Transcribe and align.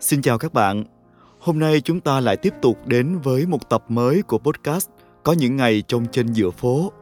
Xin 0.00 0.22
chào 0.22 0.38
các 0.38 0.54
bạn. 0.54 0.84
Hôm 1.40 1.58
nay 1.58 1.80
chúng 1.80 2.00
ta 2.00 2.20
lại 2.20 2.36
tiếp 2.36 2.54
tục 2.62 2.78
đến 2.86 3.18
với 3.18 3.46
một 3.46 3.70
tập 3.70 3.84
mới 3.88 4.22
của 4.22 4.38
podcast 4.38 4.88
Có 5.22 5.32
những 5.32 5.56
ngày 5.56 5.82
trong 5.88 6.06
trên 6.12 6.32
giữa 6.32 6.50
phố. 6.50 6.92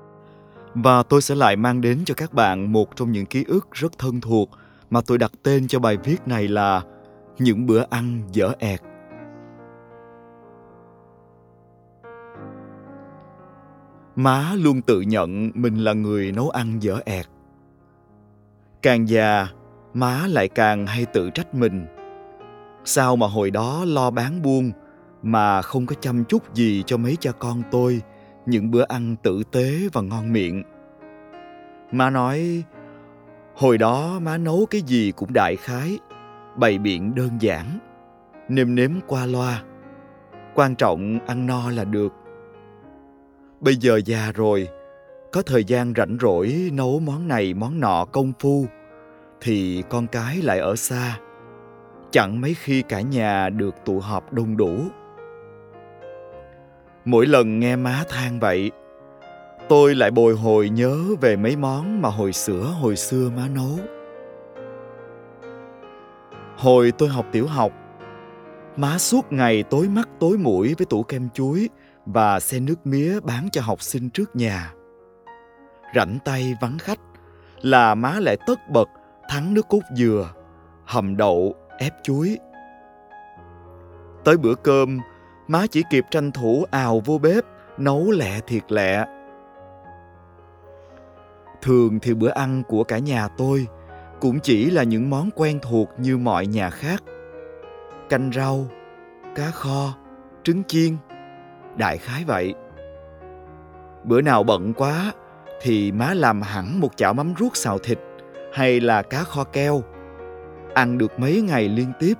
Và 0.75 1.03
tôi 1.03 1.23
sẽ 1.23 1.35
lại 1.35 1.57
mang 1.57 1.81
đến 1.81 2.03
cho 2.05 2.15
các 2.15 2.33
bạn 2.33 2.73
một 2.73 2.97
trong 2.97 3.13
những 3.13 3.27
ký 3.27 3.45
ức 3.49 3.69
rất 3.73 3.99
thân 3.99 4.21
thuộc 4.21 4.51
mà 4.91 5.01
tôi 5.07 5.19
đặt 5.19 5.33
tên 5.43 5.69
cho 5.69 5.79
bài 5.79 5.97
viết 6.05 6.17
này 6.27 6.49
là 6.49 6.83
Những 7.39 7.67
bữa 7.67 7.85
ăn 7.91 8.23
dở 8.33 8.53
ẹt. 8.59 8.81
Má 14.17 14.53
luôn 14.57 14.83
tự 14.83 15.01
nhận 15.01 15.51
mình 15.55 15.85
là 15.85 15.93
người 15.93 16.33
nấu 16.33 16.51
ăn 16.51 16.83
dở 16.83 16.99
ẹt. 17.05 17.27
Càng 18.83 19.09
già, 19.09 19.49
má 19.95 20.27
lại 20.27 20.49
càng 20.49 20.87
hay 20.87 21.05
tự 21.05 21.31
trách 21.31 21.55
mình 21.55 21.87
sao 22.85 23.17
mà 23.17 23.27
hồi 23.27 23.51
đó 23.51 23.85
lo 23.85 24.11
bán 24.11 24.43
buôn, 24.43 24.73
mà 25.23 25.63
không 25.63 25.87
có 25.87 25.95
chăm 26.01 26.25
chút 26.25 26.55
gì 26.55 26.83
cho 26.87 26.97
mấy 26.97 27.17
cha 27.21 27.31
con 27.39 27.63
tôi, 27.71 28.01
những 28.47 28.71
bữa 28.71 28.85
ăn 28.89 29.17
tử 29.23 29.43
tế 29.53 29.89
và 29.93 30.01
ngon 30.01 30.33
miệng? 30.33 30.63
Má 31.93 32.11
nói, 32.11 32.63
hồi 33.55 33.79
đó 33.79 34.19
má 34.23 34.39
nấu 34.39 34.67
cái 34.71 34.81
gì 34.81 35.13
cũng 35.17 35.33
đại 35.33 35.57
khái, 35.57 35.99
bày 36.57 36.79
biện 36.79 37.15
đơn 37.15 37.31
giản, 37.41 37.79
nêm 38.49 38.75
nếm 38.75 38.91
qua 39.07 39.27
loa. 39.27 39.63
Quan 40.55 40.75
trọng 40.75 41.19
ăn 41.27 41.47
no 41.47 41.71
là 41.71 41.85
được. 41.85 42.13
Bây 43.61 43.77
giờ 43.77 44.01
già 44.05 44.33
rồi, 44.35 44.69
có 45.33 45.43
thời 45.43 45.65
gian 45.65 45.93
rảnh 45.97 46.17
rỗi 46.21 46.71
nấu 46.73 47.01
món 47.01 47.29
này 47.29 47.55
món 47.55 47.81
nọ 47.81 48.05
công 48.05 48.33
phu, 48.41 48.67
thì 49.41 49.83
con 49.89 50.07
cái 50.07 50.37
lại 50.37 50.59
ở 50.59 50.77
xa 50.77 51.19
chẳng 52.15 52.41
mấy 52.41 52.55
khi 52.55 52.83
cả 52.83 53.01
nhà 53.01 53.49
được 53.49 53.75
tụ 53.85 54.01
họp 54.01 54.33
đông 54.33 54.57
đủ. 54.57 54.79
Mỗi 57.05 57.27
lần 57.27 57.61
nghe 57.61 57.77
má 57.77 58.05
than 58.09 58.41
vậy, 58.41 58.71
tôi 59.69 59.95
lại 59.95 60.11
bồi 60.11 60.35
hồi 60.35 60.69
nhớ 60.69 60.99
về 61.21 61.37
mấy 61.37 61.57
món 61.57 62.03
mà 62.03 62.09
hồi 62.09 62.33
sữa 62.33 62.63
hồi 62.81 62.97
xưa 62.97 63.31
má 63.37 63.49
nấu. 63.55 63.79
Hồi 66.57 66.93
tôi 66.99 67.09
học 67.09 67.27
tiểu 67.33 67.47
học, 67.47 67.73
má 68.77 68.99
suốt 68.99 69.33
ngày 69.33 69.63
tối 69.63 69.89
mắt 69.89 70.09
tối 70.21 70.39
mũi 70.39 70.75
với 70.79 70.87
tủ 70.87 71.03
kem 71.03 71.29
chuối 71.35 71.69
và 72.07 72.41
xe 72.41 72.61
nước 72.61 72.87
mía 72.87 73.21
bán 73.21 73.49
cho 73.53 73.61
học 73.61 73.83
sinh 73.83 74.11
trước 74.11 74.37
nhà. 74.37 74.73
Rảnh 75.95 76.19
tay 76.25 76.55
vắng 76.61 76.79
khách 76.79 77.01
là 77.63 77.95
má 77.95 78.21
lại 78.21 78.37
tất 78.47 78.71
bật 78.71 78.89
thắng 79.29 79.55
nước 79.55 79.69
cốt 79.69 79.81
dừa, 79.97 80.31
hầm 80.85 81.17
đậu 81.17 81.55
ép 81.79 81.93
chuối. 82.03 82.39
Tới 84.25 84.37
bữa 84.37 84.55
cơm, 84.55 84.99
má 85.49 85.67
chỉ 85.71 85.83
kịp 85.91 86.05
tranh 86.11 86.33
thủ 86.33 86.65
ào 86.71 87.03
vô 87.05 87.19
bếp, 87.19 87.45
nấu 87.79 88.11
lẹ 88.11 88.41
thiệt 88.47 88.73
lẹ. 88.73 89.05
Thường 91.63 91.99
thì 92.03 92.15
bữa 92.15 92.31
ăn 92.31 92.63
của 92.69 92.85
cả 92.85 92.99
nhà 92.99 93.29
tôi 93.29 93.67
cũng 94.21 94.41
chỉ 94.41 94.71
là 94.71 94.83
những 94.83 95.11
món 95.11 95.31
quen 95.35 95.59
thuộc 95.63 95.89
như 95.99 96.19
mọi 96.19 96.47
nhà 96.47 96.71
khác. 96.71 97.03
Canh 98.09 98.31
rau, 98.35 98.67
cá 99.35 99.51
kho, 99.51 99.95
trứng 100.43 100.65
chiên, 100.65 100.97
đại 101.77 101.99
khái 101.99 102.25
vậy. 102.25 102.55
Bữa 104.05 104.21
nào 104.21 104.43
bận 104.43 104.73
quá 104.77 105.13
thì 105.63 105.93
má 105.93 106.15
làm 106.15 106.43
hẳn 106.43 106.81
một 106.81 106.97
chảo 106.97 107.15
mắm 107.15 107.35
ruốc 107.39 107.57
xào 107.57 107.79
thịt 107.79 107.99
hay 108.53 108.81
là 108.81 109.03
cá 109.03 109.25
kho 109.25 109.45
keo 109.45 109.83
ăn 110.75 110.99
được 110.99 111.19
mấy 111.19 111.43
ngày 111.43 111.69
liên 111.69 111.93
tiếp. 111.99 112.15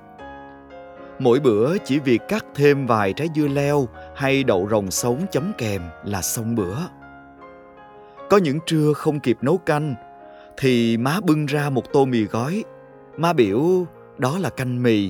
Mỗi 1.19 1.39
bữa 1.39 1.77
chỉ 1.77 1.99
việc 1.99 2.21
cắt 2.27 2.45
thêm 2.55 2.85
vài 2.85 3.13
trái 3.13 3.27
dưa 3.35 3.47
leo 3.47 3.87
hay 4.15 4.43
đậu 4.43 4.67
rồng 4.71 4.91
sống 4.91 5.25
chấm 5.31 5.51
kèm 5.57 5.81
là 6.03 6.21
xong 6.21 6.55
bữa. 6.55 6.75
Có 8.29 8.37
những 8.37 8.59
trưa 8.65 8.93
không 8.93 9.19
kịp 9.19 9.37
nấu 9.41 9.57
canh, 9.57 9.95
thì 10.57 10.97
má 10.97 11.19
bưng 11.23 11.45
ra 11.45 11.69
một 11.69 11.93
tô 11.93 12.05
mì 12.05 12.23
gói. 12.23 12.63
Má 13.17 13.33
biểu, 13.33 13.85
đó 14.17 14.37
là 14.39 14.49
canh 14.49 14.83
mì. 14.83 15.09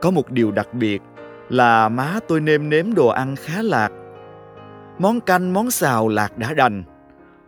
Có 0.00 0.10
một 0.10 0.30
điều 0.30 0.50
đặc 0.50 0.74
biệt 0.74 1.02
là 1.48 1.88
má 1.88 2.20
tôi 2.28 2.40
nêm 2.40 2.68
nếm 2.68 2.94
đồ 2.94 3.08
ăn 3.08 3.36
khá 3.36 3.62
lạc. 3.62 3.90
Món 4.98 5.20
canh, 5.20 5.52
món 5.52 5.70
xào 5.70 6.08
lạc 6.08 6.38
đã 6.38 6.54
đành. 6.54 6.84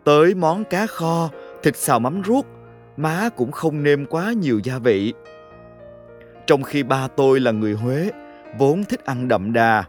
Tới 0.03 0.35
món 0.35 0.63
cá 0.63 0.87
kho, 0.87 1.29
thịt 1.63 1.77
xào 1.77 1.99
mắm 1.99 2.21
ruốc 2.25 2.45
má 2.97 3.29
cũng 3.35 3.51
không 3.51 3.83
nêm 3.83 4.05
quá 4.05 4.33
nhiều 4.33 4.59
gia 4.63 4.77
vị. 4.77 5.13
Trong 6.47 6.63
khi 6.63 6.83
ba 6.83 7.07
tôi 7.07 7.39
là 7.39 7.51
người 7.51 7.73
Huế, 7.73 8.11
vốn 8.57 8.83
thích 8.83 9.05
ăn 9.05 9.27
đậm 9.27 9.53
đà. 9.53 9.83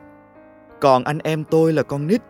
Còn 0.81 1.05
anh 1.05 1.19
em 1.19 1.45
tôi 1.45 1.73
là 1.73 1.83
con 1.83 2.07
nít, 2.07 2.23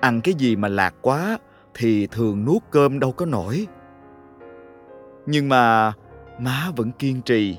ăn 0.00 0.20
cái 0.20 0.34
gì 0.34 0.56
mà 0.56 0.68
lạc 0.68 0.94
quá 1.02 1.38
thì 1.74 2.06
thường 2.06 2.44
nuốt 2.44 2.62
cơm 2.70 3.00
đâu 3.00 3.12
có 3.12 3.26
nổi. 3.26 3.66
Nhưng 5.26 5.48
mà 5.48 5.92
má 6.38 6.70
vẫn 6.76 6.92
kiên 6.92 7.22
trì. 7.22 7.58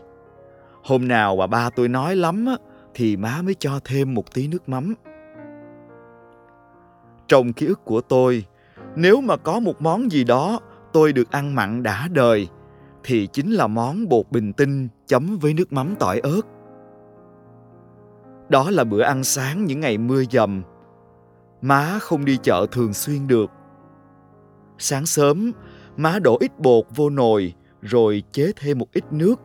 Hôm 0.83 1.07
nào 1.07 1.35
mà 1.35 1.47
ba 1.47 1.69
tôi 1.69 1.87
nói 1.87 2.15
lắm 2.15 2.45
thì 2.93 3.17
má 3.17 3.41
mới 3.41 3.55
cho 3.59 3.79
thêm 3.85 4.13
một 4.13 4.33
tí 4.33 4.47
nước 4.47 4.69
mắm. 4.69 4.93
Trong 7.27 7.53
ký 7.53 7.65
ức 7.65 7.85
của 7.85 8.01
tôi, 8.01 8.45
nếu 8.95 9.21
mà 9.21 9.37
có 9.37 9.59
một 9.59 9.81
món 9.81 10.11
gì 10.11 10.23
đó 10.23 10.59
tôi 10.95 11.13
được 11.13 11.31
ăn 11.31 11.55
mặn 11.55 11.83
đã 11.83 12.07
đời 12.11 12.47
thì 13.03 13.27
chính 13.27 13.51
là 13.51 13.67
món 13.67 14.09
bột 14.09 14.31
bình 14.31 14.53
tinh 14.53 14.87
chấm 15.05 15.37
với 15.41 15.53
nước 15.53 15.73
mắm 15.73 15.95
tỏi 15.99 16.19
ớt. 16.19 16.41
Đó 18.49 18.69
là 18.71 18.83
bữa 18.83 19.01
ăn 19.01 19.23
sáng 19.23 19.65
những 19.65 19.79
ngày 19.79 19.97
mưa 19.97 20.23
dầm. 20.31 20.63
Má 21.61 21.99
không 22.01 22.25
đi 22.25 22.37
chợ 22.43 22.65
thường 22.71 22.93
xuyên 22.93 23.27
được. 23.27 23.51
Sáng 24.77 25.05
sớm, 25.05 25.51
má 25.97 26.19
đổ 26.19 26.37
ít 26.39 26.59
bột 26.59 26.85
vô 26.95 27.09
nồi 27.09 27.53
rồi 27.81 28.23
chế 28.31 28.51
thêm 28.55 28.79
một 28.79 28.87
ít 28.93 29.03
nước. 29.11 29.35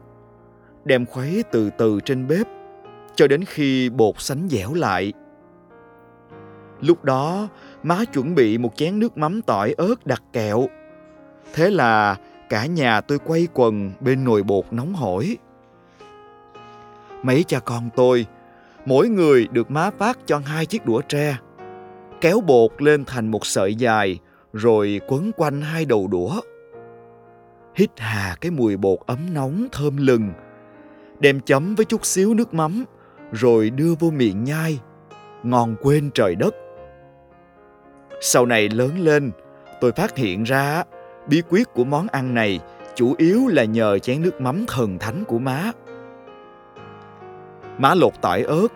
Đem 0.85 1.07
khuấy 1.07 1.45
từ 1.53 1.71
từ 1.79 2.01
trên 2.05 2.27
bếp 2.27 2.47
cho 3.15 3.27
đến 3.27 3.45
khi 3.45 3.91
bột 3.91 4.15
sánh 4.21 4.49
dẻo 4.49 4.75
lại. 4.75 5.13
Lúc 6.81 7.05
đó, 7.05 7.49
má 7.83 8.05
chuẩn 8.13 8.35
bị 8.35 8.59
một 8.59 8.77
chén 8.77 8.99
nước 8.99 9.19
mắm 9.19 9.43
tỏi 9.43 9.75
ớt 9.79 10.07
đặc 10.07 10.23
kẹo 10.33 10.67
Thế 11.55 11.71
là 11.71 12.17
cả 12.49 12.67
nhà 12.67 13.01
tôi 13.01 13.19
quay 13.19 13.49
quần 13.55 13.93
bên 14.01 14.25
nồi 14.25 14.43
bột 14.43 14.65
nóng 14.71 14.95
hổi. 14.95 15.37
Mấy 17.23 17.45
cha 17.45 17.59
con 17.59 17.91
tôi, 17.97 18.27
mỗi 18.87 19.09
người 19.09 19.49
được 19.51 19.71
má 19.71 19.91
phát 19.99 20.19
cho 20.27 20.39
hai 20.39 20.67
chiếc 20.67 20.87
đũa 20.87 21.01
tre. 21.01 21.37
Kéo 22.21 22.41
bột 22.41 22.83
lên 22.83 23.05
thành 23.05 23.31
một 23.31 23.47
sợi 23.47 23.75
dài, 23.75 24.19
rồi 24.53 25.01
quấn 25.09 25.31
quanh 25.37 25.61
hai 25.61 25.85
đầu 25.85 26.09
đũa. 26.09 26.41
Hít 27.75 27.91
hà 27.97 28.37
cái 28.41 28.51
mùi 28.51 28.77
bột 28.77 28.99
ấm 29.07 29.19
nóng 29.35 29.67
thơm 29.73 29.97
lừng, 29.97 30.33
đem 31.19 31.41
chấm 31.41 31.75
với 31.75 31.85
chút 31.85 32.05
xíu 32.07 32.35
nước 32.35 32.55
mắm, 32.55 32.85
rồi 33.33 33.71
đưa 33.71 33.95
vô 33.95 34.11
miệng 34.11 34.45
nhai, 34.45 34.81
ngon 35.43 35.77
quên 35.83 36.11
trời 36.15 36.35
đất. 36.35 36.55
Sau 38.21 38.47
này 38.47 38.69
lớn 38.69 38.99
lên, 38.99 39.31
tôi 39.81 39.93
phát 39.93 40.17
hiện 40.17 40.43
ra 40.43 40.85
Bí 41.31 41.43
quyết 41.49 41.75
của 41.75 41.85
món 41.85 42.09
ăn 42.09 42.35
này 42.35 42.61
chủ 42.95 43.15
yếu 43.19 43.47
là 43.47 43.65
nhờ 43.65 43.99
chén 43.99 44.23
nước 44.23 44.41
mắm 44.41 44.65
thần 44.69 44.99
thánh 44.99 45.25
của 45.25 45.39
má. 45.39 45.73
Má 47.79 47.95
lột 47.95 48.13
tỏi 48.21 48.43
ớt, 48.43 48.69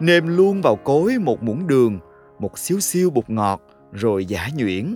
nêm 0.00 0.36
luôn 0.36 0.62
vào 0.62 0.76
cối 0.76 1.18
một 1.18 1.42
muỗng 1.42 1.66
đường, 1.66 1.98
một 2.38 2.58
xíu 2.58 2.80
xiu 2.80 3.10
bột 3.10 3.30
ngọt, 3.30 3.60
rồi 3.92 4.24
giả 4.24 4.48
nhuyễn. 4.56 4.94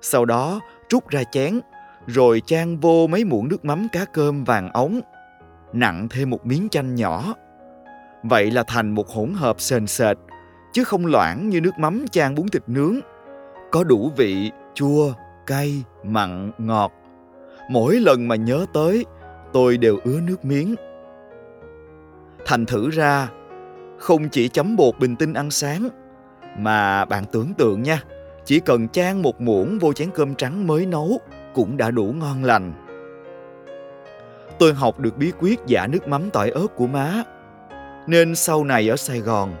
Sau 0.00 0.24
đó 0.24 0.60
trút 0.88 1.08
ra 1.08 1.22
chén, 1.32 1.60
rồi 2.06 2.42
chan 2.46 2.78
vô 2.78 3.06
mấy 3.06 3.24
muỗng 3.24 3.48
nước 3.48 3.64
mắm 3.64 3.86
cá 3.92 4.04
cơm 4.04 4.44
vàng 4.44 4.72
ống, 4.72 5.00
nặng 5.72 6.08
thêm 6.10 6.30
một 6.30 6.46
miếng 6.46 6.68
chanh 6.68 6.94
nhỏ. 6.94 7.34
Vậy 8.22 8.50
là 8.50 8.62
thành 8.66 8.90
một 8.90 9.08
hỗn 9.08 9.32
hợp 9.34 9.60
sền 9.60 9.86
sệt, 9.86 10.16
chứ 10.72 10.84
không 10.84 11.06
loãng 11.06 11.48
như 11.48 11.60
nước 11.60 11.78
mắm 11.78 12.04
chan 12.10 12.34
bún 12.34 12.48
thịt 12.48 12.62
nướng. 12.66 12.96
Có 13.70 13.84
đủ 13.84 14.12
vị, 14.16 14.50
chua, 14.74 15.12
cay, 15.48 15.84
mặn, 16.04 16.52
ngọt. 16.58 16.92
Mỗi 17.70 17.94
lần 17.94 18.28
mà 18.28 18.36
nhớ 18.36 18.66
tới, 18.72 19.04
tôi 19.52 19.76
đều 19.76 19.98
ứa 20.04 20.20
nước 20.20 20.44
miếng. 20.44 20.74
Thành 22.46 22.66
thử 22.66 22.90
ra, 22.90 23.28
không 23.98 24.28
chỉ 24.28 24.48
chấm 24.48 24.76
bột 24.76 24.98
bình 24.98 25.16
tinh 25.16 25.34
ăn 25.34 25.50
sáng, 25.50 25.88
mà 26.58 27.04
bạn 27.04 27.24
tưởng 27.32 27.54
tượng 27.54 27.82
nha, 27.82 28.02
chỉ 28.44 28.60
cần 28.60 28.88
chan 28.88 29.22
một 29.22 29.40
muỗng 29.40 29.78
vô 29.78 29.92
chén 29.92 30.10
cơm 30.14 30.34
trắng 30.34 30.66
mới 30.66 30.86
nấu 30.86 31.20
cũng 31.54 31.76
đã 31.76 31.90
đủ 31.90 32.04
ngon 32.04 32.44
lành. 32.44 32.72
Tôi 34.58 34.74
học 34.74 35.00
được 35.00 35.16
bí 35.16 35.32
quyết 35.40 35.58
giả 35.66 35.86
nước 35.86 36.08
mắm 36.08 36.30
tỏi 36.30 36.50
ớt 36.50 36.66
của 36.76 36.86
má, 36.86 37.22
nên 38.06 38.34
sau 38.34 38.64
này 38.64 38.88
ở 38.88 38.96
Sài 38.96 39.20
Gòn, 39.20 39.54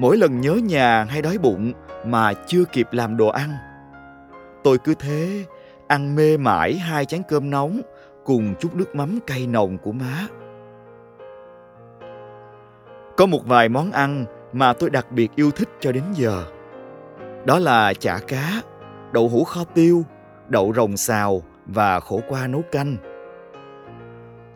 mỗi 0.00 0.16
lần 0.16 0.40
nhớ 0.40 0.54
nhà 0.54 1.04
hay 1.04 1.22
đói 1.22 1.38
bụng 1.38 1.72
mà 2.06 2.32
chưa 2.46 2.64
kịp 2.64 2.88
làm 2.92 3.16
đồ 3.16 3.28
ăn, 3.28 3.50
Tôi 4.68 4.78
cứ 4.78 4.94
thế 4.94 5.44
ăn 5.86 6.16
mê 6.16 6.36
mãi 6.36 6.74
hai 6.74 7.04
chén 7.04 7.22
cơm 7.28 7.50
nóng 7.50 7.80
cùng 8.24 8.54
chút 8.60 8.74
nước 8.74 8.94
mắm 8.94 9.18
cay 9.26 9.46
nồng 9.46 9.78
của 9.78 9.92
má. 9.92 10.26
Có 13.16 13.26
một 13.26 13.46
vài 13.46 13.68
món 13.68 13.92
ăn 13.92 14.24
mà 14.52 14.72
tôi 14.72 14.90
đặc 14.90 15.12
biệt 15.12 15.30
yêu 15.36 15.50
thích 15.50 15.68
cho 15.80 15.92
đến 15.92 16.04
giờ. 16.12 16.44
Đó 17.44 17.58
là 17.58 17.94
chả 17.94 18.18
cá, 18.18 18.62
đậu 19.12 19.28
hũ 19.28 19.44
kho 19.44 19.64
tiêu, 19.64 20.04
đậu 20.48 20.72
rồng 20.76 20.96
xào 20.96 21.42
và 21.66 22.00
khổ 22.00 22.20
qua 22.28 22.46
nấu 22.46 22.62
canh. 22.72 22.96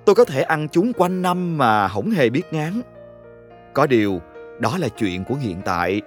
Tôi 0.04 0.14
có 0.14 0.24
thể 0.24 0.42
ăn 0.42 0.68
chúng 0.68 0.92
quanh 0.92 1.22
năm 1.22 1.58
mà 1.58 1.88
không 1.88 2.10
hề 2.10 2.30
biết 2.30 2.52
ngán. 2.52 2.80
Có 3.74 3.86
điều, 3.86 4.20
đó 4.58 4.78
là 4.78 4.88
chuyện 4.88 5.24
của 5.24 5.34
hiện 5.34 5.62
tại. 5.64 6.02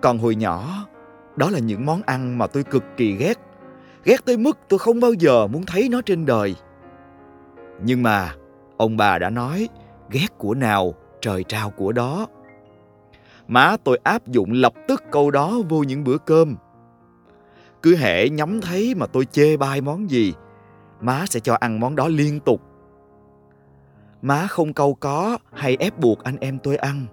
Còn 0.00 0.18
hồi 0.18 0.34
nhỏ, 0.34 0.86
đó 1.36 1.50
là 1.50 1.58
những 1.58 1.86
món 1.86 2.02
ăn 2.02 2.38
mà 2.38 2.46
tôi 2.46 2.62
cực 2.62 2.84
kỳ 2.96 3.12
ghét. 3.12 3.38
Ghét 4.04 4.24
tới 4.24 4.36
mức 4.36 4.58
tôi 4.68 4.78
không 4.78 5.00
bao 5.00 5.12
giờ 5.12 5.46
muốn 5.46 5.66
thấy 5.66 5.88
nó 5.88 6.00
trên 6.02 6.26
đời. 6.26 6.56
Nhưng 7.82 8.02
mà, 8.02 8.34
ông 8.76 8.96
bà 8.96 9.18
đã 9.18 9.30
nói, 9.30 9.68
ghét 10.10 10.38
của 10.38 10.54
nào, 10.54 10.94
trời 11.20 11.44
trao 11.44 11.70
của 11.70 11.92
đó. 11.92 12.26
Má 13.48 13.76
tôi 13.84 14.00
áp 14.04 14.26
dụng 14.26 14.52
lập 14.52 14.72
tức 14.88 15.02
câu 15.10 15.30
đó 15.30 15.58
vô 15.68 15.82
những 15.82 16.04
bữa 16.04 16.18
cơm. 16.18 16.56
Cứ 17.82 17.96
hệ 17.96 18.28
nhắm 18.28 18.60
thấy 18.60 18.94
mà 18.94 19.06
tôi 19.06 19.24
chê 19.24 19.56
bai 19.56 19.80
món 19.80 20.10
gì, 20.10 20.34
má 21.00 21.24
sẽ 21.26 21.40
cho 21.40 21.54
ăn 21.54 21.80
món 21.80 21.96
đó 21.96 22.08
liên 22.08 22.40
tục. 22.40 22.62
Má 24.22 24.46
không 24.46 24.72
câu 24.72 24.94
có 24.94 25.38
hay 25.52 25.76
ép 25.80 25.98
buộc 25.98 26.24
anh 26.24 26.36
em 26.40 26.58
tôi 26.62 26.76
ăn. 26.76 27.06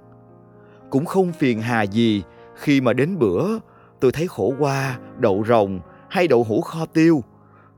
Cũng 0.89 1.05
không 1.05 1.31
phiền 1.31 1.61
hà 1.61 1.81
gì 1.81 2.23
khi 2.55 2.81
mà 2.81 2.93
đến 2.93 3.19
bữa 3.19 3.59
tôi 3.99 4.11
thấy 4.11 4.27
khổ 4.27 4.53
qua, 4.59 4.99
đậu 5.17 5.43
rồng 5.47 5.79
hay 6.09 6.27
đậu 6.27 6.43
hũ 6.43 6.61
kho 6.61 6.85
tiêu 6.85 7.23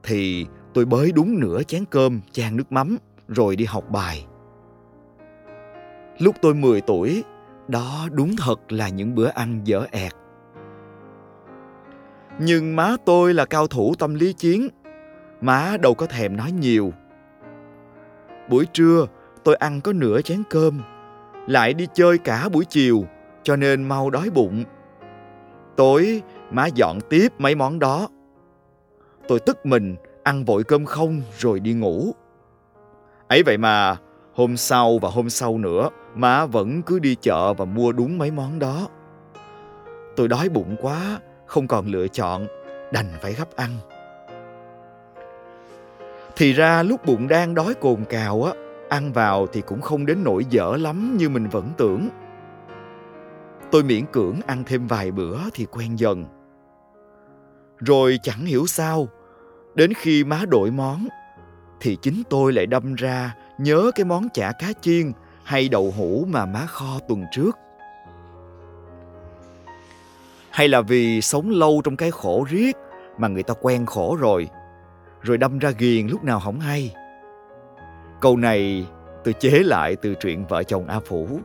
thì 0.03 0.45
tôi 0.73 0.85
bới 0.85 1.11
đúng 1.11 1.39
nửa 1.39 1.63
chén 1.63 1.85
cơm 1.85 2.21
chan 2.31 2.57
nước 2.57 2.71
mắm 2.71 2.97
rồi 3.27 3.55
đi 3.55 3.65
học 3.65 3.83
bài. 3.89 4.25
Lúc 6.19 6.35
tôi 6.41 6.53
10 6.53 6.81
tuổi, 6.81 7.23
đó 7.67 8.07
đúng 8.11 8.35
thật 8.37 8.71
là 8.71 8.89
những 8.89 9.15
bữa 9.15 9.27
ăn 9.27 9.61
dở 9.63 9.85
ẹt. 9.91 10.11
Nhưng 12.39 12.75
má 12.75 12.95
tôi 13.05 13.33
là 13.33 13.45
cao 13.45 13.67
thủ 13.67 13.93
tâm 13.99 14.15
lý 14.15 14.33
chiến. 14.33 14.67
Má 15.41 15.77
đâu 15.81 15.93
có 15.93 16.05
thèm 16.05 16.37
nói 16.37 16.51
nhiều. 16.51 16.93
Buổi 18.49 18.65
trưa, 18.65 19.05
tôi 19.43 19.55
ăn 19.55 19.81
có 19.81 19.93
nửa 19.93 20.21
chén 20.21 20.43
cơm. 20.49 20.81
Lại 21.47 21.73
đi 21.73 21.87
chơi 21.93 22.17
cả 22.17 22.49
buổi 22.49 22.65
chiều, 22.65 23.05
cho 23.43 23.55
nên 23.55 23.83
mau 23.83 24.09
đói 24.09 24.29
bụng. 24.29 24.63
Tối, 25.75 26.21
má 26.51 26.67
dọn 26.67 26.99
tiếp 27.09 27.27
mấy 27.37 27.55
món 27.55 27.79
đó. 27.79 28.07
Tôi 29.27 29.39
tức 29.39 29.65
mình, 29.65 29.95
ăn 30.23 30.45
vội 30.45 30.63
cơm 30.63 30.85
không 30.85 31.21
rồi 31.37 31.59
đi 31.59 31.73
ngủ. 31.73 32.11
Ấy 33.27 33.43
vậy 33.43 33.57
mà, 33.57 33.97
hôm 34.33 34.57
sau 34.57 34.97
và 34.97 35.09
hôm 35.09 35.29
sau 35.29 35.57
nữa, 35.57 35.89
má 36.15 36.45
vẫn 36.45 36.81
cứ 36.81 36.99
đi 36.99 37.15
chợ 37.21 37.53
và 37.53 37.65
mua 37.65 37.91
đúng 37.91 38.17
mấy 38.17 38.31
món 38.31 38.59
đó. 38.59 38.87
Tôi 40.15 40.27
đói 40.27 40.49
bụng 40.49 40.75
quá, 40.81 41.19
không 41.45 41.67
còn 41.67 41.87
lựa 41.87 42.07
chọn, 42.07 42.47
đành 42.93 43.07
phải 43.21 43.33
gấp 43.33 43.55
ăn. 43.55 43.69
Thì 46.35 46.53
ra 46.53 46.83
lúc 46.83 47.05
bụng 47.05 47.27
đang 47.27 47.53
đói 47.53 47.73
cồn 47.73 48.05
cào 48.09 48.43
á, 48.43 48.53
ăn 48.89 49.11
vào 49.13 49.47
thì 49.47 49.61
cũng 49.61 49.81
không 49.81 50.05
đến 50.05 50.23
nỗi 50.23 50.45
dở 50.49 50.77
lắm 50.79 51.17
như 51.17 51.29
mình 51.29 51.47
vẫn 51.47 51.69
tưởng. 51.77 52.09
Tôi 53.71 53.83
miễn 53.83 54.05
cưỡng 54.05 54.39
ăn 54.47 54.63
thêm 54.65 54.87
vài 54.87 55.11
bữa 55.11 55.37
thì 55.53 55.65
quen 55.65 55.99
dần. 55.99 56.25
Rồi 57.77 58.19
chẳng 58.23 58.45
hiểu 58.45 58.67
sao, 58.67 59.07
đến 59.75 59.93
khi 59.93 60.23
má 60.23 60.41
đổi 60.49 60.71
món, 60.71 61.07
thì 61.79 61.97
chính 62.01 62.23
tôi 62.29 62.53
lại 62.53 62.65
đâm 62.65 62.95
ra 62.95 63.35
nhớ 63.57 63.91
cái 63.95 64.05
món 64.05 64.27
chả 64.33 64.51
cá 64.51 64.73
chiên 64.81 65.11
hay 65.43 65.69
đậu 65.69 65.93
hũ 65.97 66.25
mà 66.29 66.45
má 66.45 66.65
kho 66.65 66.99
tuần 67.07 67.25
trước. 67.31 67.57
Hay 70.49 70.67
là 70.67 70.81
vì 70.81 71.21
sống 71.21 71.49
lâu 71.49 71.81
trong 71.83 71.95
cái 71.95 72.11
khổ 72.11 72.45
riết 72.49 72.77
mà 73.17 73.27
người 73.27 73.43
ta 73.43 73.53
quen 73.61 73.85
khổ 73.85 74.17
rồi, 74.19 74.49
rồi 75.21 75.37
đâm 75.37 75.59
ra 75.59 75.69
ghiền 75.69 76.07
lúc 76.07 76.23
nào 76.23 76.39
không 76.39 76.59
hay. 76.59 76.95
Câu 78.21 78.37
này 78.37 78.87
tôi 79.23 79.33
chế 79.33 79.49
lại 79.49 79.95
từ 79.95 80.13
truyện 80.13 80.45
vợ 80.49 80.63
chồng 80.63 80.87
A 80.87 80.99
Phủ. 80.99 81.39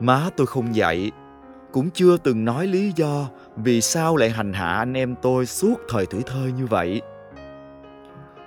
Má 0.00 0.30
tôi 0.36 0.46
không 0.46 0.74
dạy, 0.76 1.12
cũng 1.72 1.90
chưa 1.90 2.16
từng 2.16 2.44
nói 2.44 2.66
lý 2.66 2.92
do 2.96 3.28
vì 3.56 3.80
sao 3.80 4.16
lại 4.16 4.30
hành 4.30 4.52
hạ 4.52 4.74
anh 4.74 4.96
em 4.96 5.14
tôi 5.22 5.46
suốt 5.46 5.74
thời 5.88 6.06
tuổi 6.06 6.22
thơ 6.26 6.50
như 6.58 6.66
vậy. 6.66 7.02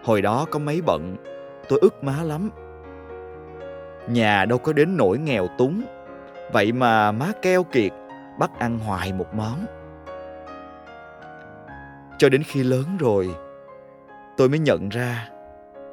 Hồi 0.03 0.21
đó 0.21 0.45
có 0.51 0.59
mấy 0.59 0.81
bận, 0.81 1.15
tôi 1.69 1.79
ức 1.81 2.03
má 2.03 2.23
lắm. 2.23 2.49
Nhà 4.09 4.45
đâu 4.45 4.57
có 4.57 4.73
đến 4.73 4.97
nỗi 4.97 5.17
nghèo 5.17 5.47
túng, 5.57 5.81
vậy 6.53 6.71
mà 6.71 7.11
má 7.11 7.31
keo 7.41 7.63
kiệt, 7.63 7.91
bắt 8.39 8.51
ăn 8.59 8.79
hoài 8.79 9.13
một 9.13 9.35
món. 9.35 9.65
Cho 12.17 12.29
đến 12.29 12.43
khi 12.43 12.63
lớn 12.63 12.85
rồi, 12.99 13.35
tôi 14.37 14.49
mới 14.49 14.59
nhận 14.59 14.89
ra, 14.89 15.29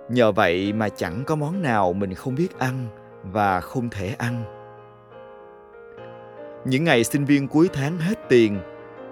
nhờ 0.09 0.33
vậy 0.33 0.73
mà 0.73 0.89
chẳng 0.89 1.25
có 1.27 1.37
món 1.37 1.63
nào 1.63 1.93
mình 1.93 2.15
không 2.15 2.35
biết 2.35 2.59
ăn 2.59 2.87
và 3.23 3.61
không 3.61 3.89
thể 3.89 4.15
ăn. 4.19 4.60
Những 6.65 6.85
ngày 6.85 7.05
sinh 7.05 7.25
viên 7.25 7.49
cuối 7.49 7.69
tháng 7.73 7.99
hết 7.99 8.29
tiền, 8.29 8.59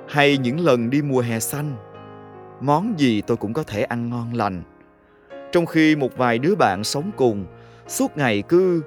hay 0.08 0.38
những 0.38 0.60
lần 0.60 0.90
đi 0.90 1.02
mùa 1.02 1.20
hè 1.20 1.40
xanh, 1.40 1.76
món 2.60 2.94
gì 2.98 3.22
tôi 3.26 3.36
cũng 3.36 3.52
có 3.52 3.62
thể 3.62 3.82
ăn 3.82 4.10
ngon 4.10 4.34
lành 4.34 4.62
trong 5.52 5.66
khi 5.66 5.96
một 5.96 6.16
vài 6.16 6.38
đứa 6.38 6.54
bạn 6.54 6.84
sống 6.84 7.10
cùng 7.16 7.46
suốt 7.86 8.16
ngày 8.16 8.42
cứ 8.48 8.82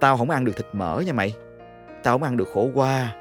tao 0.00 0.16
không 0.16 0.30
ăn 0.30 0.44
được 0.44 0.56
thịt 0.56 0.66
mỡ 0.72 1.02
nha 1.06 1.12
mày. 1.12 1.34
Tao 2.02 2.14
không 2.14 2.22
ăn 2.22 2.36
được 2.36 2.48
khổ 2.54 2.70
qua. 2.74 3.16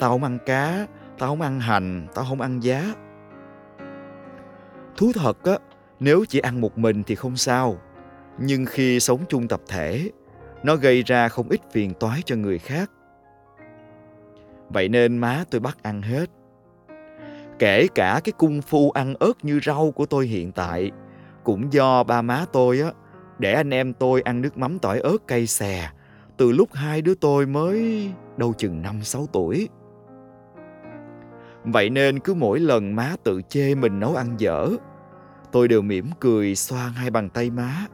Tao 0.00 0.10
không 0.10 0.24
ăn 0.24 0.38
cá, 0.46 0.86
tao 1.18 1.28
không 1.28 1.40
ăn 1.40 1.60
hành, 1.60 2.06
tao 2.14 2.24
không 2.28 2.40
ăn 2.40 2.62
giá. 2.62 2.94
Thú 4.96 5.12
thật 5.14 5.44
á, 5.44 5.58
nếu 6.00 6.24
chỉ 6.28 6.38
ăn 6.38 6.60
một 6.60 6.78
mình 6.78 7.02
thì 7.02 7.14
không 7.14 7.36
sao. 7.36 7.78
Nhưng 8.38 8.64
khi 8.64 9.00
sống 9.00 9.20
chung 9.28 9.48
tập 9.48 9.60
thể, 9.68 10.10
nó 10.62 10.76
gây 10.76 11.02
ra 11.02 11.28
không 11.28 11.48
ít 11.48 11.60
phiền 11.72 11.94
toái 11.94 12.22
cho 12.24 12.36
người 12.36 12.58
khác. 12.58 12.90
Vậy 14.72 14.88
nên 14.88 15.18
má 15.18 15.44
tôi 15.50 15.60
bắt 15.60 15.78
ăn 15.82 16.02
hết. 16.02 16.30
Kể 17.58 17.86
cả 17.94 18.20
cái 18.24 18.32
cung 18.32 18.62
phu 18.62 18.90
ăn 18.90 19.14
ớt 19.20 19.32
như 19.42 19.60
rau 19.64 19.90
của 19.90 20.06
tôi 20.06 20.26
hiện 20.26 20.52
tại 20.52 20.90
cũng 21.44 21.72
do 21.72 22.04
ba 22.04 22.22
má 22.22 22.44
tôi 22.52 22.80
á, 22.80 22.92
để 23.38 23.52
anh 23.52 23.74
em 23.74 23.92
tôi 23.92 24.20
ăn 24.22 24.40
nước 24.40 24.58
mắm 24.58 24.78
tỏi 24.78 25.00
ớt 25.00 25.16
cay 25.26 25.46
xè 25.46 25.90
từ 26.36 26.52
lúc 26.52 26.68
hai 26.72 27.02
đứa 27.02 27.14
tôi 27.14 27.46
mới 27.46 28.08
đâu 28.36 28.52
chừng 28.52 28.82
năm 28.82 29.02
sáu 29.02 29.26
tuổi. 29.32 29.68
Vậy 31.64 31.90
nên 31.90 32.18
cứ 32.18 32.34
mỗi 32.34 32.60
lần 32.60 32.96
má 32.96 33.16
tự 33.24 33.42
chê 33.48 33.74
mình 33.74 34.00
nấu 34.00 34.14
ăn 34.14 34.34
dở, 34.38 34.68
tôi 35.52 35.68
đều 35.68 35.82
mỉm 35.82 36.06
cười 36.20 36.54
xoa 36.54 36.88
hai 36.88 37.10
bàn 37.10 37.28
tay 37.28 37.50
má. 37.50 37.86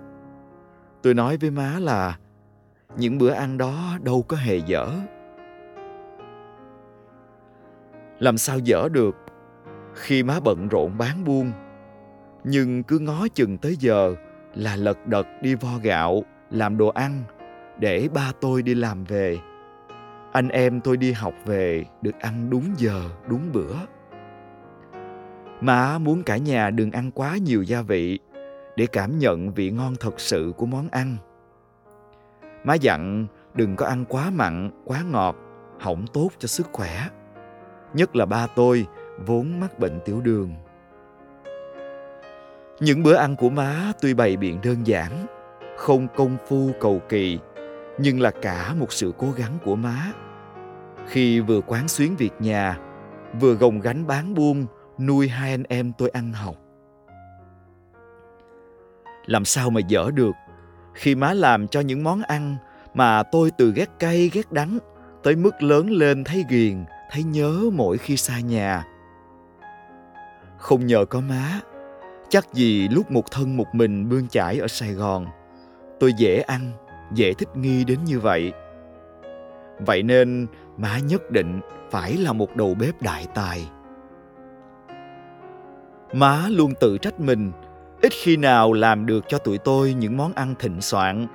Tôi 1.02 1.14
nói 1.14 1.36
với 1.36 1.50
má 1.50 1.78
là 1.80 2.18
những 2.96 3.18
bữa 3.18 3.30
ăn 3.30 3.58
đó 3.58 3.98
đâu 4.02 4.24
có 4.28 4.36
hề 4.36 4.56
dở. 4.56 4.90
Làm 8.18 8.38
sao 8.38 8.58
dở 8.58 8.88
được? 8.92 9.16
Khi 9.94 10.22
má 10.22 10.40
bận 10.44 10.68
rộn 10.68 10.98
bán 10.98 11.24
buôn, 11.24 11.52
nhưng 12.44 12.82
cứ 12.82 12.98
ngó 12.98 13.28
chừng 13.34 13.58
tới 13.58 13.76
giờ 13.78 14.14
là 14.54 14.76
lật 14.76 15.06
đật 15.06 15.26
đi 15.42 15.54
vo 15.54 15.78
gạo, 15.82 16.22
làm 16.50 16.76
đồ 16.76 16.88
ăn, 16.88 17.22
để 17.78 18.08
ba 18.14 18.32
tôi 18.40 18.62
đi 18.62 18.74
làm 18.74 19.04
về. 19.04 19.38
Anh 20.32 20.48
em 20.48 20.80
tôi 20.80 20.96
đi 20.96 21.12
học 21.12 21.34
về, 21.46 21.84
được 22.02 22.20
ăn 22.20 22.50
đúng 22.50 22.64
giờ, 22.76 23.02
đúng 23.28 23.52
bữa. 23.52 23.74
Má 25.60 25.98
muốn 25.98 26.22
cả 26.22 26.36
nhà 26.36 26.70
đừng 26.70 26.90
ăn 26.90 27.10
quá 27.10 27.36
nhiều 27.36 27.62
gia 27.62 27.82
vị 27.82 28.18
để 28.76 28.86
cảm 28.86 29.18
nhận 29.18 29.50
vị 29.54 29.70
ngon 29.70 29.94
thật 30.00 30.20
sự 30.20 30.52
của 30.56 30.66
món 30.66 30.88
ăn. 30.88 31.16
Má 32.64 32.74
dặn 32.74 33.26
đừng 33.54 33.76
có 33.76 33.86
ăn 33.86 34.04
quá 34.08 34.30
mặn, 34.30 34.70
quá 34.84 35.02
ngọt, 35.10 35.36
hỏng 35.80 36.04
tốt 36.12 36.30
cho 36.38 36.48
sức 36.48 36.66
khỏe 36.72 37.08
nhất 37.94 38.16
là 38.16 38.26
ba 38.26 38.46
tôi 38.46 38.86
vốn 39.26 39.60
mắc 39.60 39.78
bệnh 39.78 40.00
tiểu 40.04 40.20
đường 40.20 40.54
những 42.80 43.02
bữa 43.02 43.14
ăn 43.14 43.36
của 43.36 43.50
má 43.50 43.92
tuy 44.00 44.14
bày 44.14 44.36
biện 44.36 44.60
đơn 44.62 44.86
giản, 44.86 45.26
không 45.76 46.08
công 46.16 46.36
phu 46.48 46.70
cầu 46.80 47.00
kỳ, 47.08 47.38
nhưng 47.98 48.20
là 48.20 48.30
cả 48.30 48.74
một 48.74 48.92
sự 48.92 49.12
cố 49.18 49.26
gắng 49.36 49.58
của 49.64 49.76
má. 49.76 50.12
Khi 51.06 51.40
vừa 51.40 51.60
quán 51.60 51.88
xuyến 51.88 52.16
việc 52.16 52.32
nhà, 52.38 52.78
vừa 53.40 53.54
gồng 53.54 53.80
gánh 53.80 54.06
bán 54.06 54.34
buôn, 54.34 54.66
nuôi 54.98 55.28
hai 55.28 55.50
anh 55.50 55.62
em 55.68 55.92
tôi 55.98 56.08
ăn 56.08 56.32
học. 56.32 56.56
Làm 59.26 59.44
sao 59.44 59.70
mà 59.70 59.80
dở 59.88 60.10
được 60.14 60.34
khi 60.94 61.14
má 61.14 61.34
làm 61.34 61.68
cho 61.68 61.80
những 61.80 62.04
món 62.04 62.22
ăn 62.22 62.56
mà 62.94 63.22
tôi 63.22 63.50
từ 63.58 63.72
ghét 63.76 63.90
cay 63.98 64.30
ghét 64.32 64.52
đắng 64.52 64.78
tới 65.22 65.36
mức 65.36 65.62
lớn 65.62 65.90
lên 65.90 66.24
thấy 66.24 66.44
ghiền, 66.48 66.84
thấy 67.10 67.22
nhớ 67.22 67.70
mỗi 67.72 67.98
khi 67.98 68.16
xa 68.16 68.40
nhà. 68.40 68.84
Không 70.58 70.86
nhờ 70.86 71.04
có 71.04 71.20
má 71.20 71.60
Chắc 72.30 72.54
gì 72.54 72.88
lúc 72.88 73.10
một 73.10 73.30
thân 73.30 73.56
một 73.56 73.74
mình 73.74 74.08
bươn 74.08 74.28
chải 74.28 74.58
ở 74.58 74.68
Sài 74.68 74.92
Gòn, 74.92 75.26
tôi 76.00 76.12
dễ 76.12 76.40
ăn, 76.40 76.70
dễ 77.12 77.32
thích 77.34 77.48
nghi 77.56 77.84
đến 77.84 77.98
như 78.04 78.20
vậy. 78.20 78.52
Vậy 79.86 80.02
nên 80.02 80.46
má 80.76 80.98
nhất 80.98 81.30
định 81.30 81.60
phải 81.90 82.16
là 82.16 82.32
một 82.32 82.56
đầu 82.56 82.74
bếp 82.74 83.02
đại 83.02 83.26
tài. 83.34 83.68
Má 86.12 86.44
luôn 86.48 86.72
tự 86.80 86.98
trách 86.98 87.20
mình, 87.20 87.52
ít 88.02 88.12
khi 88.22 88.36
nào 88.36 88.72
làm 88.72 89.06
được 89.06 89.24
cho 89.28 89.38
tụi 89.38 89.58
tôi 89.58 89.94
những 89.94 90.16
món 90.16 90.32
ăn 90.32 90.54
thịnh 90.58 90.80
soạn. 90.80 91.26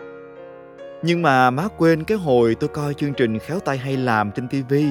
Nhưng 1.04 1.22
mà 1.22 1.50
má 1.50 1.68
quên 1.78 2.04
cái 2.04 2.18
hồi 2.18 2.56
tôi 2.56 2.68
coi 2.68 2.94
chương 2.94 3.14
trình 3.14 3.40
khéo 3.40 3.60
tay 3.60 3.78
hay 3.78 3.98
làm 3.98 4.32
trên 4.32 4.48
tivi. 4.48 4.86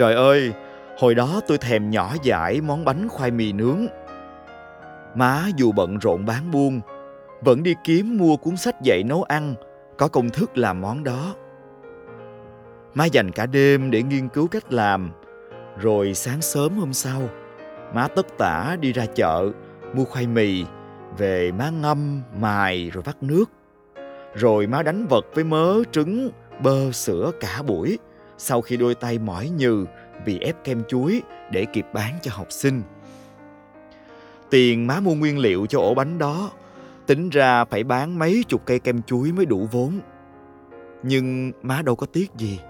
Trời 0.00 0.14
ơi, 0.14 0.52
hồi 0.98 1.14
đó 1.14 1.40
tôi 1.48 1.58
thèm 1.58 1.90
nhỏ 1.90 2.14
dãi 2.24 2.60
món 2.60 2.84
bánh 2.84 3.08
khoai 3.08 3.30
mì 3.30 3.52
nướng. 3.52 3.86
Má 5.14 5.48
dù 5.56 5.72
bận 5.72 5.98
rộn 5.98 6.24
bán 6.24 6.50
buôn, 6.50 6.80
vẫn 7.40 7.62
đi 7.62 7.74
kiếm 7.84 8.18
mua 8.18 8.36
cuốn 8.36 8.56
sách 8.56 8.82
dạy 8.82 9.02
nấu 9.02 9.22
ăn, 9.22 9.54
có 9.98 10.08
công 10.08 10.30
thức 10.30 10.58
làm 10.58 10.80
món 10.80 11.04
đó. 11.04 11.34
Má 12.94 13.04
dành 13.04 13.30
cả 13.30 13.46
đêm 13.46 13.90
để 13.90 14.02
nghiên 14.02 14.28
cứu 14.28 14.48
cách 14.48 14.72
làm, 14.72 15.10
rồi 15.76 16.14
sáng 16.14 16.42
sớm 16.42 16.76
hôm 16.76 16.92
sau, 16.92 17.22
má 17.94 18.08
tất 18.08 18.26
tả 18.38 18.76
đi 18.80 18.92
ra 18.92 19.06
chợ 19.06 19.50
mua 19.94 20.04
khoai 20.04 20.26
mì, 20.26 20.64
về 21.18 21.52
má 21.52 21.70
ngâm, 21.70 22.22
mài 22.40 22.90
rồi 22.90 23.02
vắt 23.02 23.22
nước. 23.22 23.44
Rồi 24.34 24.66
má 24.66 24.82
đánh 24.82 25.06
vật 25.06 25.26
với 25.34 25.44
mớ, 25.44 25.82
trứng, 25.92 26.30
bơ, 26.62 26.92
sữa 26.92 27.30
cả 27.40 27.62
buổi 27.66 27.98
sau 28.40 28.60
khi 28.60 28.76
đôi 28.76 28.94
tay 28.94 29.18
mỏi 29.18 29.48
nhừ 29.48 29.86
vì 30.24 30.38
ép 30.38 30.64
kem 30.64 30.82
chuối 30.88 31.22
để 31.52 31.64
kịp 31.72 31.86
bán 31.92 32.18
cho 32.22 32.30
học 32.34 32.46
sinh. 32.50 32.82
Tiền 34.50 34.86
má 34.86 35.00
mua 35.00 35.14
nguyên 35.14 35.38
liệu 35.38 35.66
cho 35.66 35.78
ổ 35.78 35.94
bánh 35.94 36.18
đó, 36.18 36.50
tính 37.06 37.30
ra 37.30 37.64
phải 37.64 37.84
bán 37.84 38.18
mấy 38.18 38.44
chục 38.48 38.62
cây 38.64 38.78
kem 38.78 39.02
chuối 39.02 39.32
mới 39.32 39.46
đủ 39.46 39.68
vốn. 39.72 40.00
Nhưng 41.02 41.52
má 41.62 41.82
đâu 41.82 41.96
có 41.96 42.06
tiếc 42.06 42.30
gì. 42.36 42.60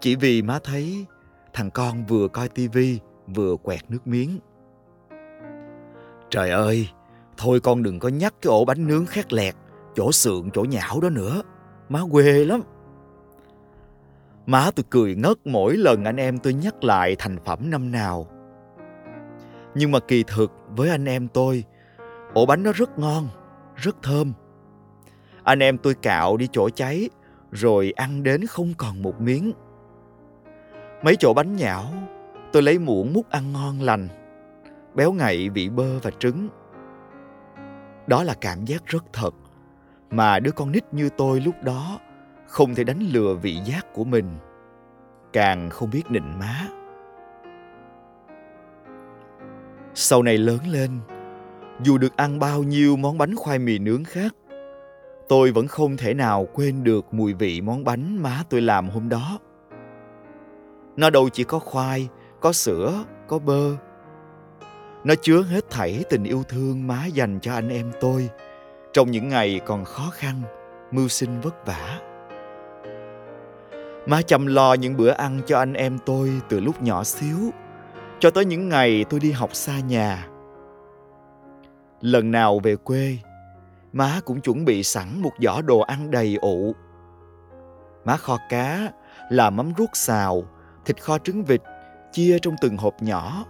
Chỉ 0.00 0.16
vì 0.16 0.42
má 0.42 0.58
thấy 0.64 1.06
thằng 1.52 1.70
con 1.70 2.06
vừa 2.06 2.28
coi 2.28 2.48
tivi 2.48 2.98
vừa 3.26 3.56
quẹt 3.56 3.80
nước 3.88 4.06
miếng. 4.06 4.38
Trời 6.30 6.50
ơi, 6.50 6.88
thôi 7.36 7.60
con 7.60 7.82
đừng 7.82 7.98
có 7.98 8.08
nhắc 8.08 8.34
cái 8.42 8.48
ổ 8.48 8.64
bánh 8.64 8.86
nướng 8.86 9.06
khét 9.06 9.32
lẹt, 9.32 9.54
chỗ 9.94 10.12
sườn 10.12 10.50
chỗ 10.52 10.64
nhão 10.64 11.00
đó 11.00 11.10
nữa. 11.10 11.42
Má 11.88 12.00
quê 12.12 12.44
lắm. 12.44 12.60
Má 14.46 14.70
tôi 14.76 14.84
cười 14.90 15.14
ngất 15.14 15.46
mỗi 15.46 15.76
lần 15.76 16.04
anh 16.04 16.16
em 16.16 16.38
tôi 16.38 16.52
nhắc 16.52 16.84
lại 16.84 17.16
thành 17.18 17.36
phẩm 17.44 17.70
năm 17.70 17.92
nào. 17.92 18.26
Nhưng 19.74 19.90
mà 19.90 19.98
kỳ 20.08 20.22
thực 20.22 20.52
với 20.76 20.90
anh 20.90 21.04
em 21.04 21.28
tôi, 21.28 21.64
ổ 22.34 22.46
bánh 22.46 22.62
nó 22.62 22.72
rất 22.72 22.98
ngon, 22.98 23.28
rất 23.76 24.02
thơm. 24.02 24.32
Anh 25.42 25.58
em 25.58 25.78
tôi 25.78 25.94
cạo 25.94 26.36
đi 26.36 26.48
chỗ 26.52 26.70
cháy, 26.70 27.10
rồi 27.50 27.92
ăn 27.96 28.22
đến 28.22 28.46
không 28.46 28.74
còn 28.78 29.02
một 29.02 29.20
miếng. 29.20 29.52
Mấy 31.02 31.16
chỗ 31.16 31.34
bánh 31.34 31.56
nhão, 31.56 31.84
tôi 32.52 32.62
lấy 32.62 32.78
muỗng 32.78 33.12
múc 33.12 33.30
ăn 33.30 33.52
ngon 33.52 33.80
lành, 33.80 34.08
béo 34.94 35.12
ngậy 35.12 35.48
vị 35.48 35.68
bơ 35.68 35.98
và 35.98 36.10
trứng. 36.18 36.48
Đó 38.06 38.22
là 38.22 38.34
cảm 38.40 38.64
giác 38.64 38.86
rất 38.86 39.04
thật, 39.12 39.34
mà 40.10 40.38
đứa 40.38 40.50
con 40.50 40.72
nít 40.72 40.94
như 40.94 41.08
tôi 41.16 41.40
lúc 41.40 41.54
đó 41.62 41.98
không 42.50 42.74
thể 42.74 42.84
đánh 42.84 43.00
lừa 43.12 43.34
vị 43.34 43.58
giác 43.64 43.86
của 43.94 44.04
mình. 44.04 44.26
Càng 45.32 45.70
không 45.70 45.90
biết 45.90 46.02
nịnh 46.08 46.38
má. 46.38 46.68
Sau 49.94 50.22
này 50.22 50.38
lớn 50.38 50.58
lên, 50.68 50.90
dù 51.82 51.98
được 51.98 52.16
ăn 52.16 52.38
bao 52.38 52.62
nhiêu 52.62 52.96
món 52.96 53.18
bánh 53.18 53.36
khoai 53.36 53.58
mì 53.58 53.78
nướng 53.78 54.04
khác, 54.04 54.34
tôi 55.28 55.52
vẫn 55.52 55.66
không 55.66 55.96
thể 55.96 56.14
nào 56.14 56.48
quên 56.52 56.84
được 56.84 57.14
mùi 57.14 57.34
vị 57.34 57.60
món 57.60 57.84
bánh 57.84 58.22
má 58.22 58.42
tôi 58.50 58.60
làm 58.60 58.88
hôm 58.88 59.08
đó. 59.08 59.38
Nó 60.96 61.10
đâu 61.10 61.28
chỉ 61.28 61.44
có 61.44 61.58
khoai, 61.58 62.08
có 62.40 62.52
sữa, 62.52 63.04
có 63.28 63.38
bơ. 63.38 63.76
Nó 65.04 65.14
chứa 65.14 65.42
hết 65.42 65.70
thảy 65.70 66.04
tình 66.10 66.24
yêu 66.24 66.42
thương 66.48 66.86
má 66.86 67.06
dành 67.06 67.38
cho 67.40 67.52
anh 67.52 67.68
em 67.68 67.92
tôi 68.00 68.30
trong 68.92 69.10
những 69.10 69.28
ngày 69.28 69.60
còn 69.66 69.84
khó 69.84 70.10
khăn, 70.12 70.42
mưu 70.90 71.08
sinh 71.08 71.40
vất 71.40 71.66
vả. 71.66 72.09
Má 74.10 74.22
chăm 74.22 74.46
lo 74.46 74.74
những 74.74 74.96
bữa 74.96 75.10
ăn 75.10 75.40
cho 75.46 75.58
anh 75.58 75.74
em 75.74 75.98
tôi 76.06 76.40
từ 76.48 76.60
lúc 76.60 76.82
nhỏ 76.82 77.04
xíu 77.04 77.38
cho 78.18 78.30
tới 78.30 78.44
những 78.44 78.68
ngày 78.68 79.04
tôi 79.10 79.20
đi 79.20 79.32
học 79.32 79.54
xa 79.54 79.80
nhà. 79.80 80.26
Lần 82.00 82.30
nào 82.30 82.58
về 82.58 82.76
quê, 82.76 83.18
má 83.92 84.20
cũng 84.24 84.40
chuẩn 84.40 84.64
bị 84.64 84.82
sẵn 84.82 85.22
một 85.22 85.32
giỏ 85.38 85.62
đồ 85.62 85.80
ăn 85.80 86.10
đầy 86.10 86.36
ụ. 86.40 86.74
Má 88.04 88.16
kho 88.16 88.38
cá, 88.48 88.92
làm 89.28 89.56
mắm 89.56 89.72
ruốc 89.78 89.90
xào, 89.92 90.42
thịt 90.84 91.02
kho 91.02 91.18
trứng 91.18 91.44
vịt, 91.44 91.62
chia 92.12 92.38
trong 92.38 92.54
từng 92.60 92.76
hộp 92.76 93.02
nhỏ, 93.02 93.44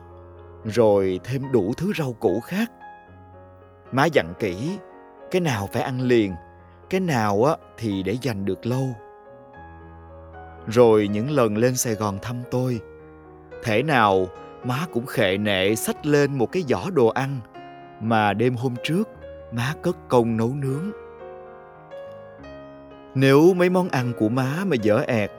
rồi 0.64 1.20
thêm 1.24 1.52
đủ 1.52 1.72
thứ 1.76 1.92
rau 1.98 2.12
củ 2.12 2.40
khác. 2.40 2.70
Má 3.92 4.04
dặn 4.04 4.34
kỹ, 4.38 4.78
cái 5.30 5.40
nào 5.40 5.68
phải 5.72 5.82
ăn 5.82 6.00
liền, 6.00 6.34
cái 6.90 7.00
nào 7.00 7.56
thì 7.78 8.02
để 8.02 8.16
dành 8.22 8.44
được 8.44 8.66
lâu. 8.66 8.94
Rồi 10.66 11.08
những 11.08 11.30
lần 11.30 11.56
lên 11.56 11.76
Sài 11.76 11.94
Gòn 11.94 12.18
thăm 12.22 12.36
tôi, 12.50 12.80
thể 13.62 13.82
nào 13.82 14.28
má 14.64 14.86
cũng 14.92 15.06
khệ 15.06 15.36
nệ 15.38 15.74
xách 15.74 16.06
lên 16.06 16.38
một 16.38 16.52
cái 16.52 16.64
giỏ 16.68 16.90
đồ 16.94 17.06
ăn 17.06 17.40
mà 18.00 18.32
đêm 18.32 18.54
hôm 18.54 18.74
trước 18.84 19.08
má 19.52 19.74
cất 19.82 19.96
công 20.08 20.36
nấu 20.36 20.54
nướng. 20.54 20.90
Nếu 23.14 23.54
mấy 23.54 23.70
món 23.70 23.88
ăn 23.88 24.12
của 24.18 24.28
má 24.28 24.56
mà 24.66 24.76
dở 24.82 25.02
ẹt, 25.06 25.30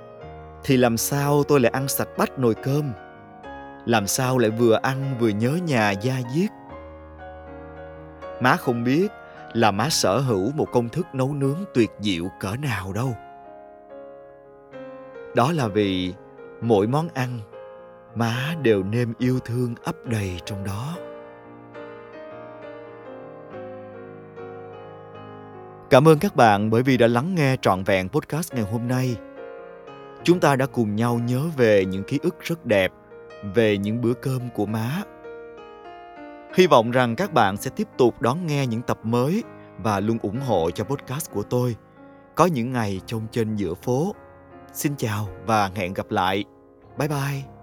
thì 0.63 0.77
làm 0.77 0.97
sao 0.97 1.43
tôi 1.43 1.59
lại 1.59 1.71
ăn 1.71 1.87
sạch 1.87 2.09
bách 2.17 2.39
nồi 2.39 2.55
cơm? 2.55 2.91
Làm 3.85 4.07
sao 4.07 4.37
lại 4.37 4.49
vừa 4.49 4.79
ăn 4.81 5.15
vừa 5.19 5.29
nhớ 5.29 5.59
nhà 5.65 5.91
gia 5.91 6.15
diết? 6.35 6.49
Má 8.41 8.55
không 8.55 8.83
biết 8.83 9.07
là 9.53 9.71
má 9.71 9.89
sở 9.89 10.19
hữu 10.19 10.51
một 10.51 10.67
công 10.71 10.89
thức 10.89 11.05
nấu 11.13 11.33
nướng 11.33 11.63
tuyệt 11.73 11.91
diệu 11.99 12.25
cỡ 12.39 12.55
nào 12.55 12.93
đâu 12.93 13.15
đó 15.35 15.51
là 15.51 15.67
vì 15.67 16.13
mỗi 16.61 16.87
món 16.87 17.09
ăn 17.09 17.39
má 18.15 18.55
đều 18.61 18.83
nêm 18.83 19.13
yêu 19.17 19.39
thương 19.39 19.75
ấp 19.83 19.95
đầy 20.05 20.39
trong 20.45 20.63
đó. 20.63 20.97
Cảm 25.89 26.07
ơn 26.07 26.19
các 26.19 26.35
bạn 26.35 26.69
bởi 26.69 26.83
vì 26.83 26.97
đã 26.97 27.07
lắng 27.07 27.35
nghe 27.35 27.55
trọn 27.61 27.83
vẹn 27.83 28.09
podcast 28.09 28.53
ngày 28.53 28.63
hôm 28.71 28.87
nay. 28.87 29.15
Chúng 30.23 30.39
ta 30.39 30.55
đã 30.55 30.65
cùng 30.65 30.95
nhau 30.95 31.19
nhớ 31.27 31.41
về 31.57 31.85
những 31.85 32.03
ký 32.03 32.19
ức 32.23 32.35
rất 32.41 32.65
đẹp 32.65 32.91
về 33.55 33.77
những 33.77 34.01
bữa 34.01 34.13
cơm 34.13 34.41
của 34.55 34.65
má. 34.65 35.03
Hy 36.55 36.67
vọng 36.67 36.91
rằng 36.91 37.15
các 37.15 37.33
bạn 37.33 37.57
sẽ 37.57 37.71
tiếp 37.75 37.87
tục 37.97 38.21
đón 38.21 38.47
nghe 38.47 38.67
những 38.67 38.81
tập 38.81 38.99
mới 39.03 39.43
và 39.77 39.99
luôn 39.99 40.17
ủng 40.21 40.39
hộ 40.39 40.71
cho 40.71 40.83
podcast 40.83 41.31
của 41.31 41.43
tôi. 41.43 41.75
Có 42.35 42.45
những 42.45 42.71
ngày 42.71 43.01
trông 43.05 43.27
trên 43.31 43.55
giữa 43.55 43.73
phố. 43.73 44.15
Xin 44.73 44.95
chào 44.97 45.27
và 45.45 45.71
hẹn 45.75 45.93
gặp 45.93 46.11
lại. 46.11 46.43
Bye 46.97 47.07
bye. 47.07 47.60